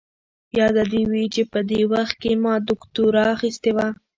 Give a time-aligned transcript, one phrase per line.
[0.59, 3.87] ياده دې وي چې په دې وخت کې ما دوکتورا اخيستې وه.